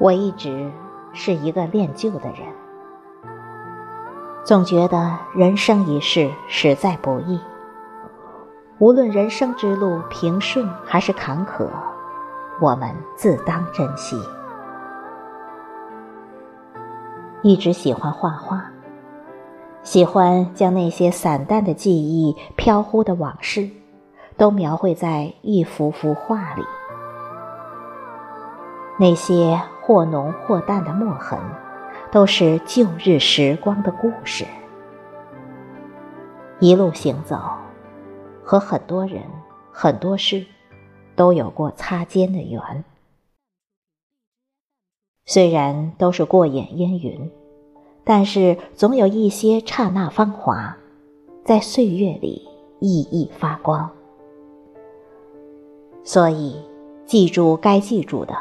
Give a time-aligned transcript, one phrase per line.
[0.00, 0.72] 我一直
[1.12, 2.38] 是一个恋旧的人，
[4.42, 7.38] 总觉得人生一世实在不易。
[8.78, 11.68] 无论人生之路平顺还是坎坷，
[12.62, 14.18] 我们自当珍惜。
[17.42, 18.64] 一直喜欢画画，
[19.82, 23.68] 喜欢将那些散淡的记忆、飘忽的往事，
[24.38, 26.64] 都描绘在一幅幅画里。
[28.98, 29.58] 那些
[29.90, 31.36] 或浓或淡的墨痕，
[32.12, 34.46] 都是旧日时光的故事。
[36.60, 37.36] 一路行走。
[38.44, 39.20] 和很多人、
[39.72, 40.46] 很多事
[41.16, 42.84] 都有过擦肩的缘，
[45.26, 47.28] 虽然都是过眼烟云，
[48.04, 50.76] 但是总有一些刹那芳华，
[51.44, 52.48] 在岁月里
[52.78, 53.90] 熠熠发光。
[56.04, 56.64] 所以，
[57.04, 58.36] 记住该记住的，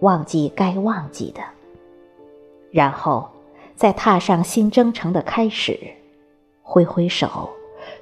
[0.00, 1.40] 忘记该忘记的，
[2.70, 3.28] 然后
[3.74, 5.78] 再踏上新征程的开始，
[6.62, 7.48] 挥挥手，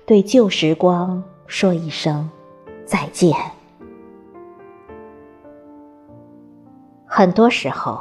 [0.05, 1.23] 对旧时光。
[1.51, 2.29] 说一声
[2.85, 3.35] 再见。
[7.07, 7.99] 很多时候，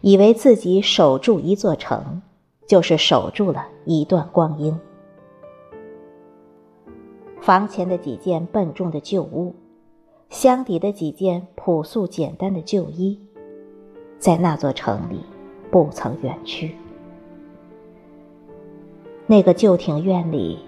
[0.00, 2.22] 以为自己守住一座城，
[2.68, 4.78] 就是守住了一段光阴。
[7.40, 9.56] 房前的几件笨重的旧物，
[10.30, 13.18] 箱底的几件朴素简单的旧衣，
[14.18, 15.20] 在那座城里
[15.70, 16.74] 不曾远去。
[19.26, 20.58] 那个旧庭院里，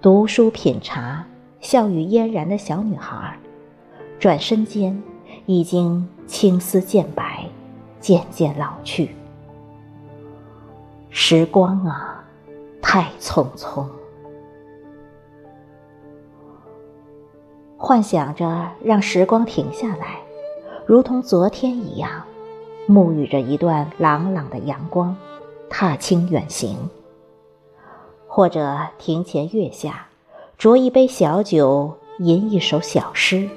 [0.00, 1.26] 读书品茶。
[1.60, 3.38] 笑语嫣然的小女孩，
[4.18, 5.00] 转身间
[5.46, 7.46] 已经青丝渐白，
[8.00, 9.14] 渐渐老去。
[11.08, 12.24] 时光啊，
[12.80, 13.86] 太匆匆。
[17.84, 20.20] 幻想着让时光停下来，
[20.86, 22.22] 如同昨天一样，
[22.88, 25.16] 沐浴着一段朗朗的阳光，
[25.68, 26.78] 踏青远行，
[28.28, 30.06] 或者庭前月下。
[30.56, 33.48] 酌一杯小酒，吟一首小诗。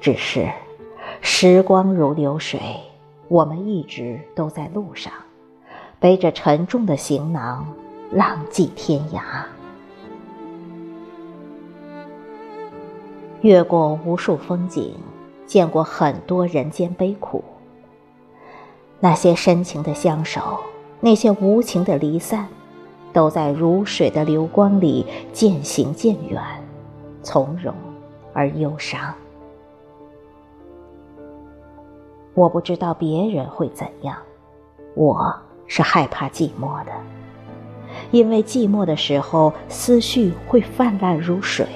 [0.00, 0.50] 只是，
[1.20, 2.58] 时光如流水，
[3.28, 5.12] 我们一直都在路上，
[6.00, 7.72] 背着沉重的行囊，
[8.10, 9.22] 浪迹天涯。
[13.44, 14.94] 越过无数风景，
[15.46, 17.44] 见过很多人间悲苦。
[19.00, 20.40] 那些深情的相守，
[20.98, 22.48] 那些无情的离散。
[23.12, 26.42] 都在如水的流光里渐行渐远，
[27.22, 27.72] 从容
[28.32, 29.14] 而忧伤。
[32.32, 34.16] 我不知道别人会怎样，
[34.96, 35.32] 我
[35.68, 36.90] 是害怕寂寞的，
[38.10, 41.66] 因为寂寞的时候思绪会泛滥如水。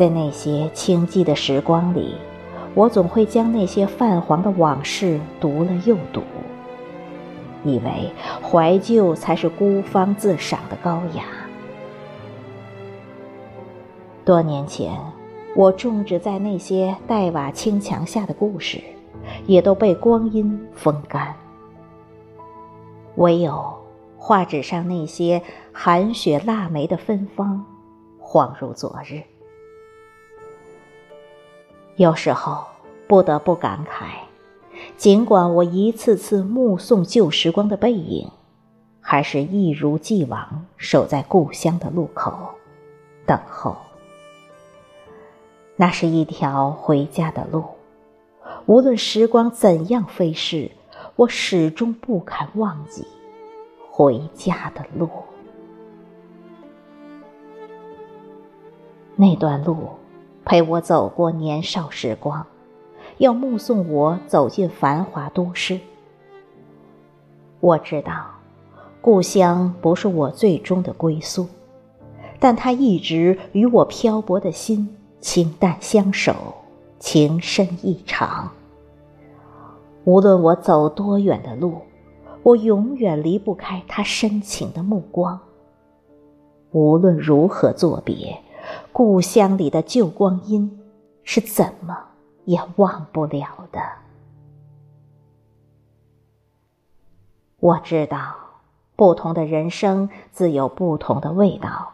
[0.00, 2.14] 在那些清寂的时光里，
[2.74, 6.22] 我总会将那些泛黄的往事读了又读。
[7.64, 11.24] 以为怀旧才是孤芳自赏的高雅。
[14.24, 14.98] 多年前，
[15.54, 18.80] 我种植在那些黛瓦青墙下的故事，
[19.44, 21.36] 也都被光阴风干。
[23.16, 23.62] 唯有
[24.16, 25.42] 画纸上那些
[25.74, 27.62] 寒雪腊梅的芬芳，
[28.18, 29.22] 恍如昨日。
[32.00, 32.64] 有时候
[33.06, 34.06] 不得不感慨。
[34.96, 38.26] 尽管我一次次目送旧时光的背影，
[39.02, 42.32] 还是一如既往守在故乡的路口，
[43.26, 43.76] 等候。
[45.76, 47.64] 那是一条回家的路，
[48.64, 50.70] 无论时光怎样飞逝，
[51.16, 53.06] 我始终不肯忘记
[53.90, 55.06] 回家的路。
[59.16, 59.90] 那段路，
[60.44, 62.46] 陪我走过年少时光。
[63.18, 65.78] 要目送我走进繁华都市。
[67.60, 68.26] 我知道，
[69.02, 71.46] 故乡不是我最终的归宿，
[72.38, 76.34] 但它一直与我漂泊的心清淡相守，
[76.98, 78.50] 情深意长。
[80.04, 81.82] 无论我走多远的路，
[82.42, 85.38] 我永远离不开他深情的目光。
[86.70, 88.34] 无论如何作别，
[88.92, 90.80] 故乡里的旧光阴
[91.24, 92.06] 是怎么？
[92.44, 93.80] 也忘不了的。
[97.58, 98.34] 我知道，
[98.96, 101.92] 不同的人生自有不同的味道，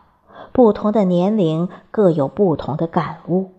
[0.53, 3.53] 不同的年龄各有不同的感悟。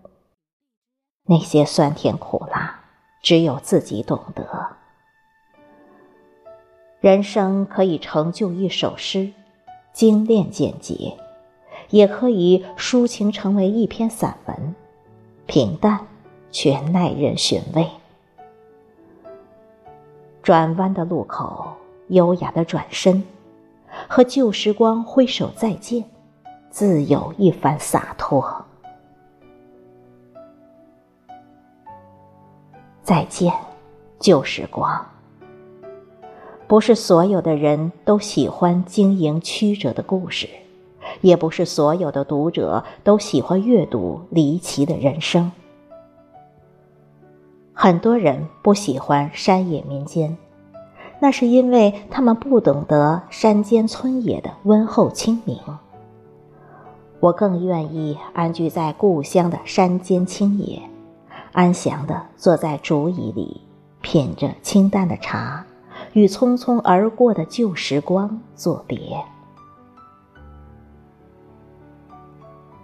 [1.24, 2.80] 那些酸甜苦辣，
[3.22, 4.76] 只有自己懂得。
[7.00, 9.32] 人生可以成就一首诗，
[9.92, 11.18] 精炼简洁；
[11.90, 14.74] 也可以抒情成为一篇散文，
[15.46, 16.06] 平淡。
[16.50, 17.86] 却耐人寻味。
[20.42, 21.74] 转弯的路口，
[22.08, 23.22] 优雅的转身，
[24.08, 26.02] 和旧时光挥手再见，
[26.70, 28.64] 自有一番洒脱。
[33.02, 33.52] 再见，
[34.18, 35.06] 旧时光。
[36.66, 40.48] 不是所有的人都喜欢经营曲折的故事，
[41.20, 45.50] 也不是所有的读者都喜欢阅读离奇的人生。
[47.72, 50.36] 很多人不喜欢山野民间，
[51.20, 55.58] 那是因为他们不懂得山间村野的温厚清明。
[57.20, 60.82] 我更愿意安居在故乡的山间青野，
[61.52, 63.60] 安详地坐在竹椅里，
[64.00, 65.64] 品着清淡的茶。
[66.12, 68.98] 与匆匆而过的旧时光作别。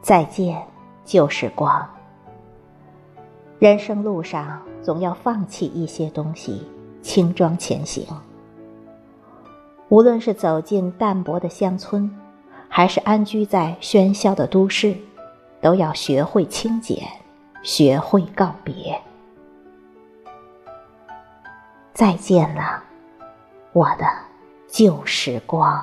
[0.04, 0.62] 再见，
[1.02, 1.82] 旧时光。
[3.58, 6.68] 人生路上总要放弃一些东西，
[7.00, 8.06] 轻装前行。
[9.88, 12.14] 无论是走进淡泊的乡村，
[12.68, 14.94] 还是安居在喧嚣的都市，
[15.62, 17.08] 都要学会清简，
[17.62, 19.00] 学会告别。
[21.94, 22.84] 再见了。
[23.72, 24.04] 我的
[24.68, 25.82] 旧时光。